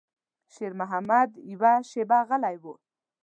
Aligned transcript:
شېرمحمد 0.53 1.29
يوه 1.51 1.73
شېبه 1.89 2.19
غلی 2.29 2.55
و. 2.61 2.63